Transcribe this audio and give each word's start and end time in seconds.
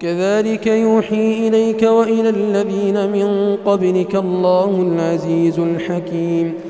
كذلك 0.00 0.66
يوحي 0.66 1.48
إليك 1.48 1.82
وإلى 1.82 2.28
الذين 2.28 3.10
من 3.12 3.56
قبلك 3.64 4.16
الله 4.16 4.82
العزيز 4.82 5.58
الحكيم. 5.58 6.69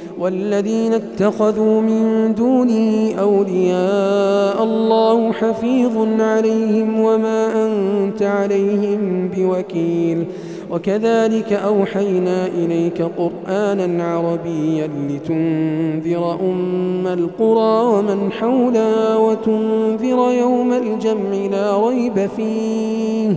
والذين 0.21 0.93
اتخذوا 0.93 1.81
من 1.81 2.33
دونه 2.35 3.13
أولياء 3.19 4.63
الله 4.63 5.31
حفيظ 5.31 6.21
عليهم 6.21 6.99
وما 6.99 7.65
أنت 7.65 8.23
عليهم 8.23 9.29
بوكيل. 9.37 10.25
وكذلك 10.71 11.53
أوحينا 11.53 12.47
إليك 12.47 13.01
قرآنا 13.01 14.03
عربيا 14.03 14.89
لتنذر 15.09 16.39
أم 16.41 17.07
القرى 17.07 17.85
ومن 17.85 18.31
حولها 18.31 19.17
وتنذر 19.17 20.31
يوم 20.31 20.73
الجمع 20.73 21.45
لا 21.51 21.87
ريب 21.87 22.29
فيه. 22.37 23.35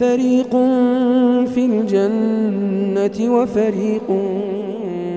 فريق 0.00 0.50
في 1.54 1.66
الجنة 1.66 3.34
وفريق 3.34 4.10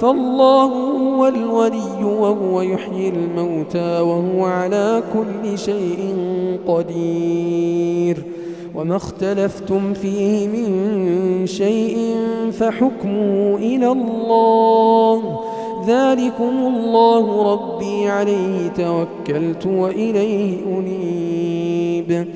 فالله 0.00 0.64
هو 0.64 1.26
الولي 1.26 2.04
وهو 2.04 2.62
يحيي 2.62 3.08
الموتى 3.08 4.00
وهو 4.00 4.44
على 4.44 5.02
كل 5.12 5.58
شيء 5.58 6.16
قدير. 6.68 8.22
وما 8.74 8.96
اختلفتم 8.96 9.94
فيه 9.94 10.48
من 10.48 11.46
شيء 11.46 12.16
فحكمه 12.52 13.56
إلى 13.56 13.92
الله. 13.92 15.40
ذلكم 15.86 16.66
الله 16.66 17.52
ربي 17.52 18.08
عليه 18.08 18.68
توكلت 18.68 19.66
وإليه 19.66 20.56
أنيب. 20.78 22.26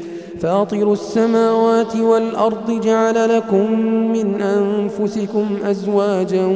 فاطر 0.40 0.92
السماوات 0.92 1.96
والأرض 1.96 2.80
جعل 2.80 3.36
لكم 3.36 3.80
من 4.12 4.42
أنفسكم 4.42 5.46
أزواجا 5.64 6.46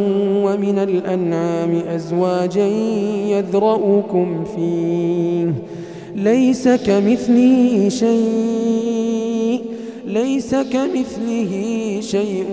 ومن 0.45 0.79
الأنعام 0.79 1.83
أزواجا 1.89 2.67
يذرؤكم 3.29 4.45
فيه. 4.45 5.53
ليس 6.17 6.69
كمثله 6.69 7.89
شيء 7.89 9.61
ليس 10.07 10.55
كمثله 10.55 11.53
شيء 12.01 12.45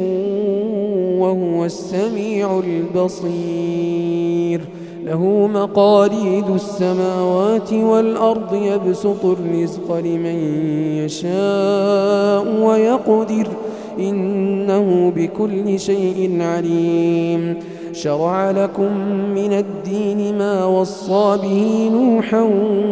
وهو 1.20 1.66
السميع 1.66 2.59
البصير. 2.59 4.62
له 5.06 5.50
مقاليد 5.53 6.50
السماوات 6.56 7.73
والأرض 7.73 8.53
يبسط 8.53 9.25
الرزق 9.25 9.95
لمن 9.95 10.35
يشاء 10.97 12.62
ويقدر. 12.62 13.47
إنه 14.00 15.13
بكل 15.16 15.79
شيء 15.79 16.41
عليم. 16.41 17.59
شرع 17.94 18.51
لكم 18.51 18.97
من 19.35 19.53
الدين 19.53 20.38
ما 20.38 20.66
وصى 20.66 21.40
به 21.44 21.90
نوحا 21.94 22.41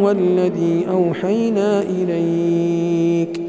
والذي 0.04 0.86
أوحينا 0.92 1.82
إليك. 1.82 3.49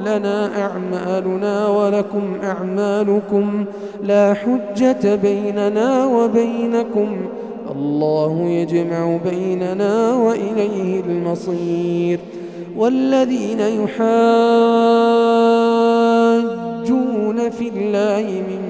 لنا 0.00 0.62
أعمالنا 0.62 1.68
ولكم 1.68 2.36
أعمالكم 2.44 3.64
لا 4.02 4.34
حجة 4.34 5.14
بيننا 5.14 6.06
وبينكم 6.06 7.16
الله 7.70 8.40
يجمع 8.42 9.18
بيننا 9.30 10.12
وإليه 10.14 11.00
المصير 11.00 12.18
والذين 12.76 13.60
يحاجون 13.60 14.00
في 17.50 17.68
الله 17.68 18.42
من 18.48 18.69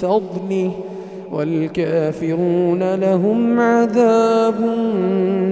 فضله 0.00 0.70
والكافرون 1.32 2.94
لهم 2.94 3.60
عذاب 3.60 4.54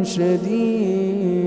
شديد. 0.02 1.46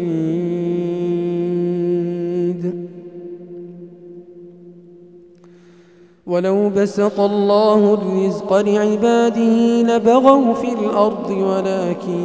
ولو 6.28 6.70
بسط 6.70 7.20
الله 7.20 7.94
الرزق 7.94 8.54
لعباده 8.54 9.82
لبغوا 9.82 10.54
في 10.54 10.74
الأرض 10.74 11.30
ولكن 11.30 12.24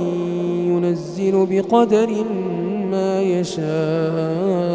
ينزل 0.69 1.47
بقدر 1.51 2.11
ما 2.91 3.23
يشاء. 3.23 4.75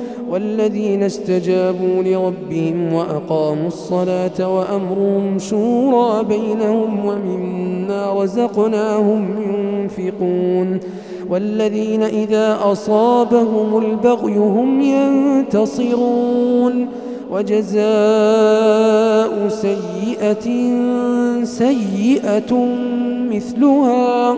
والذين 0.31 1.03
استجابوا 1.03 2.03
لربهم 2.03 2.93
وأقاموا 2.93 3.67
الصلاة 3.67 4.55
وأمرهم 4.57 5.39
شورى 5.39 6.23
بينهم 6.23 7.05
ومما 7.05 8.23
رزقناهم 8.23 9.25
ينفقون 9.41 10.79
والذين 11.29 12.03
إذا 12.03 12.59
أصابهم 12.63 13.77
البغي 13.77 14.37
هم 14.37 14.81
ينتصرون 14.81 16.21
وجزاء 17.31 17.81
سيئة 19.47 20.47
سيئة 21.43 22.65
مثلها 23.31 24.37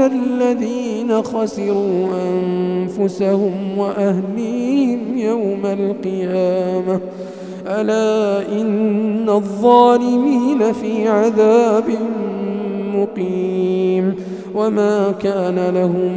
الذين 0.00 1.22
خسروا 1.22 2.08
أنفسهم 2.32 3.78
وأهليهم 3.78 5.18
يوم 5.18 5.66
القيامة 5.66 7.00
ألا 7.66 8.48
إن 8.60 9.28
الظالمين 9.28 10.72
في 10.72 11.08
عذاب 11.08 11.84
مقيم 12.94 14.14
وما 14.54 15.12
كان 15.22 15.74
لهم 15.74 16.12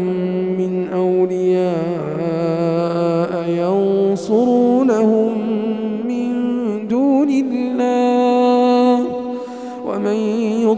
من 0.57 0.87
أولياء 0.93 1.79
ينصرونهم 3.49 5.33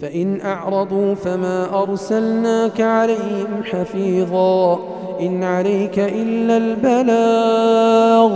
فإن 0.00 0.40
أعرضوا 0.40 1.14
فما 1.14 1.82
أرسلناك 1.82 2.80
عليهم 2.80 3.64
حفيظا 3.64 4.78
إن 5.20 5.44
عليك 5.44 5.98
إلا 5.98 6.56
البلاغ 6.56 8.32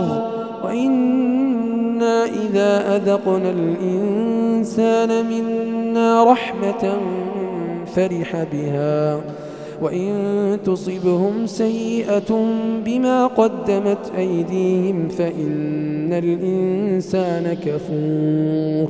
وإنا 0.63 2.25
إذا 2.25 2.95
أذقنا 2.95 3.49
الإنسان 3.49 5.25
منا 5.25 6.23
رحمة 6.23 6.97
فرح 7.95 8.45
بها 8.53 9.21
وإن 9.81 10.57
تصبهم 10.65 11.45
سيئة 11.45 12.45
بما 12.85 13.27
قدمت 13.27 14.11
أيديهم 14.17 15.07
فإن 15.09 16.13
الإنسان 16.13 17.53
كفور 17.53 18.89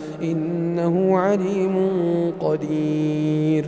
إنه 0.23 1.17
عليم 1.17 1.91
قدير. 2.39 3.65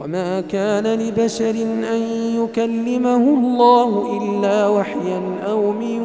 وما 0.00 0.40
كان 0.40 0.86
لبشر 0.86 1.54
أن 1.94 2.02
يكلمه 2.42 3.16
الله 3.16 4.18
إلا 4.22 4.68
وحيا 4.68 5.22
أو 5.46 5.72
من 5.72 6.00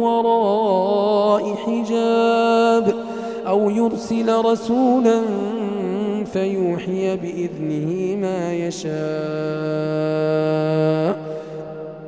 وراء 0.00 1.54
حجاب 1.54 2.94
أو 3.46 3.70
يرسل 3.70 4.44
رسولا 4.44 5.20
فيوحي 6.32 7.16
بإذنه 7.16 8.16
ما 8.20 8.54
يشاء. 8.54 8.96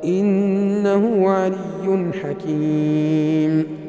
إنه 0.05 1.29
علي 1.29 2.11
حكيم. 2.23 3.88